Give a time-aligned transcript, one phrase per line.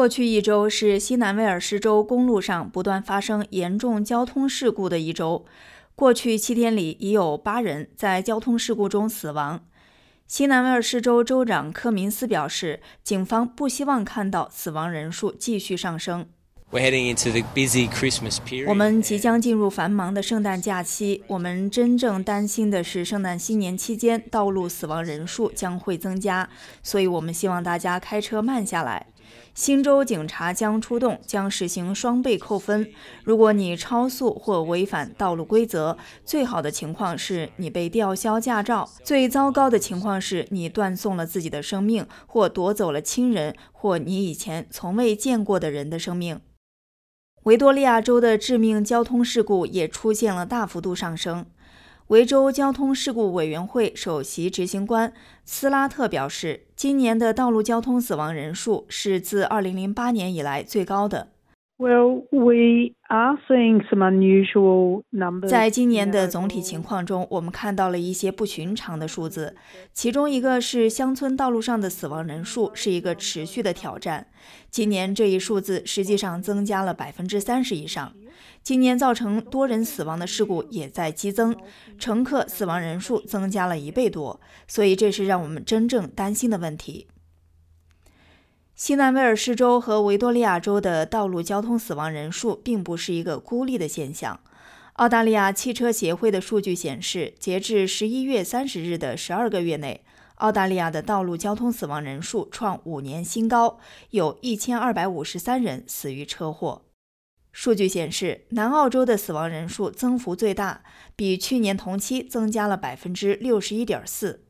[0.00, 5.44] 过去一周是西南威尔士州公路上不断发生严重交通事故的一周。
[5.94, 9.60] 过去七天里，已有八人在交通事故中死亡。
[10.26, 16.26] 西南威尔士州州长科明斯表示，警方不希望看到死亡人数继续上升。
[18.66, 21.22] 我们即将进入繁忙的圣诞假期。
[21.26, 26.48] 我们真正担心的是，圣诞新年期间道路死亡人数将会增加，
[26.82, 29.08] 所以我们希望大家开车慢下来。
[29.54, 32.90] 新州警察将出动，将实行双倍扣分。
[33.24, 46.40] 如果你超速或违反道路规则，最好的情况是你被吊销驾照；最糟糕的情况是你断送了自己的生命，或夺走了亲人或你以前从未见过的人的生命。
[47.44, 51.46] 维多利亚州的致命交通事故也出现了大幅度上升。
[52.10, 55.12] 维州交通事故委员会首席执行官
[55.44, 61.28] 斯拉特表示，今年的道路交通死亡人数是自2008年以来最高的。
[61.80, 65.48] Well, we are seeing some unusual numbers.
[65.48, 69.56] 在今年的总体情况中，我们看到了一些不寻常的数字。
[69.94, 74.26] 其中一个是乡村道路上的死亡人数是一个持续的挑战。
[74.70, 78.12] 今年这一数字实际上增加了百分之三十以上。
[78.62, 81.56] 今年造成多人死亡的事故也在激增，
[81.98, 84.38] 乘客死亡人数增加了一倍多。
[84.68, 87.06] 所以这是让我们真正担心的问题。
[88.80, 94.40] 西南威尔士州和维多利亚州的道路交通死亡人数并不是一个孤立的现象。
[94.94, 100.02] 澳大利亚汽车协会的数据显示，截至十一月三十日的十二个月内，
[100.36, 103.78] 澳大利亚的道路交通死亡人数创五年新高，
[104.12, 106.80] 有一千二百五十三人死于车祸。
[107.52, 110.82] 数据显示，南澳洲的死亡人数增幅最大，
[111.14, 114.46] 比去年同期增加了百分之六十一点四。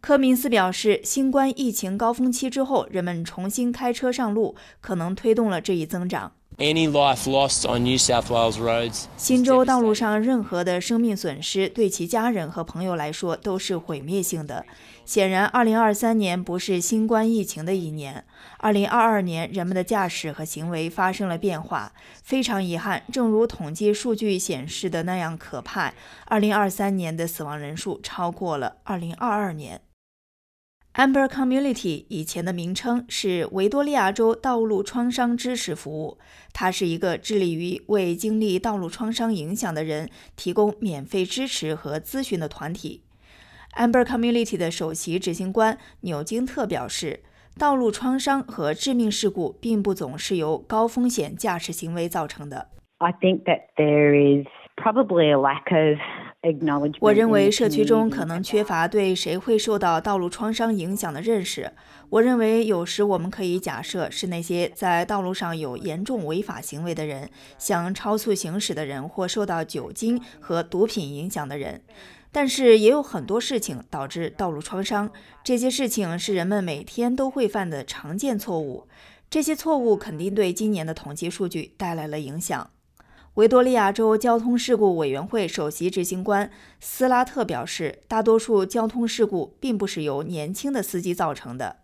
[0.00, 6.32] 科明斯表示，新冠疫情高峰期之后，人们重新开车上路，可能推动了这一增长。
[9.16, 14.64] 新州道路上任何的生命损失，对其家人和朋友来说都是毁灭性的。
[15.04, 18.24] 显然，2023年不是新冠疫情的一年。
[18.60, 21.92] 2022年，人们的驾驶和行为发生了变化。
[22.22, 25.92] 非常遗憾，正如统计数据显示的那样可怕
[26.28, 29.80] ，2023年的死亡人数超过了2022年。
[30.94, 36.18] Amber Community 以前的名称是维多利亚州道路创伤支持服务，
[36.52, 43.04] 它是一个致力于为经历道路创伤影响的人提供免费支持和咨询的团体。
[43.76, 47.22] Amber Community 的首席执行官纽金特表示，
[47.56, 52.68] 道路创伤和致命事故并不总是由高风险驾驶行为造成的。
[52.98, 54.46] I think that there is
[54.76, 55.98] probably a lack of
[57.00, 61.70] 我认为社区中可能缺乏对谁会受到道路创伤影响的认识。
[62.08, 67.28] 我认为有时我们可以假设是那些在道路上有严重违法行为的人，
[67.58, 71.82] 像超速行驶的人或受到酒精和毒品影响的人。
[72.32, 75.10] 但是也有很多事情导致道路创伤，
[75.44, 78.88] 这些事情是人们每天都会犯的常见错误。
[79.28, 82.70] 这些错误肯定对今年的统计数据带来了影响。
[83.34, 91.76] 维多利亚州交通事故委员会首席执行官斯拉特表示，大多数交通事故并不是由年轻的司机造成的。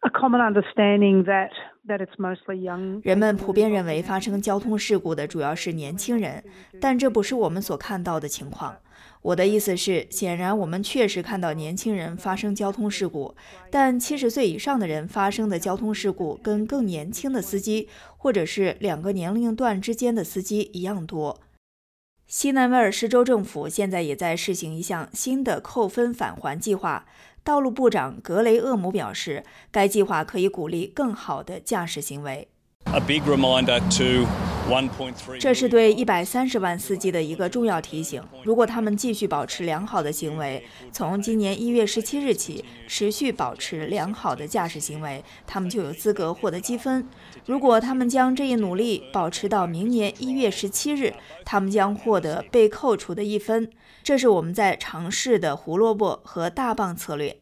[0.00, 1.50] A common understanding that
[1.86, 3.00] that it's mostly young.
[3.02, 6.44] 人们普遍认为发生交通事故的主要是年轻人，
[6.80, 8.76] 但这不是我们所看到的情况。
[9.20, 13.34] 我的意思是，显然我们确实看到年轻人发生交通事故，
[13.70, 21.40] 但七十岁以上的人发生的交通事故跟更年轻的司机，或者是两个年龄段之间的司机一样多。
[22.28, 27.06] 西南威尔士州政府现在也在试行一项新的扣分返还计划。
[27.48, 32.48] 道路部长格雷厄姆表示，该计划可以鼓励更好的驾驶行为。
[35.38, 38.22] 这是对一百三十万司机的一个重要提醒。
[38.42, 47.06] 如果他们继续保持良好的行为，从今年一月十七日起持续保持良好的驾驶行为，他们就有资格获得积分。
[47.44, 51.12] 如果他们将这一努力保持到明年一月十七日，
[51.44, 53.70] 他们将获得被扣除的一分。
[54.02, 57.36] 这是我们在尝试的胡萝卜和大棒策略。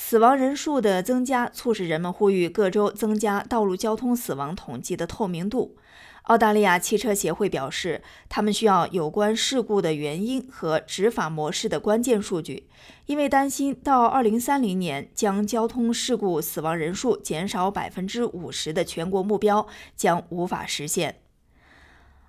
[0.00, 5.76] 死亡人数的增加促使人们呼吁各州增加道路交通死亡统计的透明度。
[6.22, 12.68] 澳大利亚汽车协会表示，他们需要有关事故的原因和执法模式的关键数据，
[13.06, 19.66] 因为担心到2030年将交通事故死亡人数减少50%的全国目标
[19.96, 21.16] 将无法实现。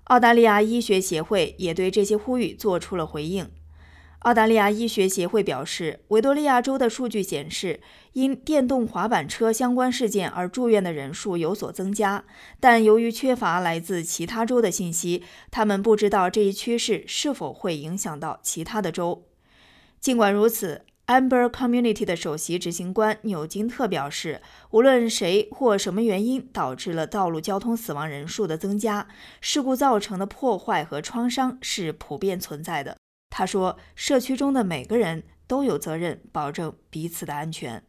[0.04, 3.48] 澳大利亚医学协会也对这些呼吁做出了回应。
[4.20, 7.80] 澳大利亚医学协会表示，维多利亚州的数据显示，
[8.12, 12.24] 因电动滑板车相关事件而住院的人数有所增加，
[12.60, 19.24] 但由于缺乏来自其他州的信息，他们不知道这一趋势是否会影响到其他的州。
[19.98, 24.42] 尽管如此，Amber Community 的首席执行官纽金特表示，
[24.72, 29.08] 无论谁或什么原因导致了道路交通死亡人数的增加，
[29.40, 32.98] 事故造成的破坏和创伤是普遍存在的。
[33.30, 37.82] 他说：“社区中的每个人都有责任保证彼此的安全。”